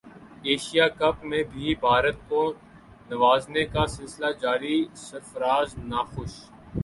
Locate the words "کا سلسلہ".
3.65-4.31